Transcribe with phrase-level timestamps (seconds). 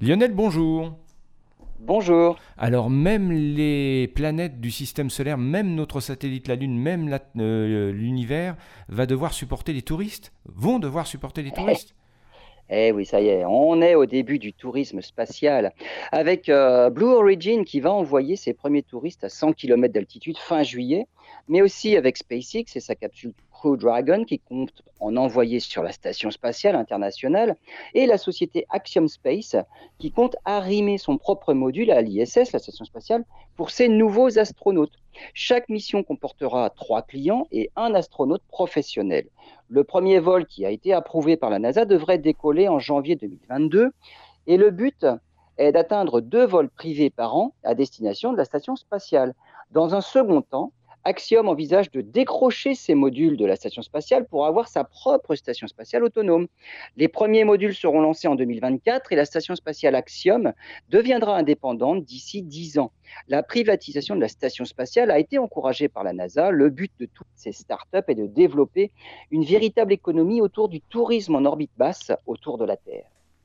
[0.00, 0.92] Lionel, bonjour.
[1.80, 2.38] Bonjour.
[2.56, 8.54] Alors même les planètes du système solaire, même notre satellite la Lune, même euh, l'univers
[8.88, 11.94] va devoir supporter les touristes, vont devoir supporter les touristes.
[12.70, 15.72] Eh oui, ça y est, on est au début du tourisme spatial
[16.12, 20.62] avec euh, Blue Origin qui va envoyer ses premiers touristes à 100 km d'altitude fin
[20.62, 21.06] juillet,
[21.48, 25.90] mais aussi avec SpaceX et sa capsule Crew Dragon qui compte en envoyer sur la
[25.90, 27.56] station spatiale internationale
[27.92, 29.56] et la société Axiom Space
[29.98, 33.24] qui compte arrimer son propre module à l'ISS, la station spatiale,
[33.56, 34.92] pour ses nouveaux astronautes.
[35.34, 39.28] Chaque mission comportera trois clients et un astronaute professionnel.
[39.68, 43.90] Le premier vol qui a été approuvé par la NASA devrait décoller en janvier 2022
[44.46, 45.04] et le but
[45.56, 49.34] est d'atteindre deux vols privés par an à destination de la station spatiale.
[49.72, 50.72] Dans un second temps,
[51.04, 55.66] Axiom envisage de décrocher ces modules de la station spatiale pour avoir sa propre station
[55.66, 56.48] spatiale autonome.
[56.96, 60.52] Les premiers modules seront lancés en 2024 et la station spatiale Axiom
[60.88, 62.92] deviendra indépendante d'ici 10 ans.
[63.28, 66.50] La privatisation de la station spatiale a été encouragée par la NASA.
[66.50, 68.92] Le but de toutes ces startups est de développer
[69.30, 73.08] une véritable économie autour du tourisme en orbite basse autour de la Terre.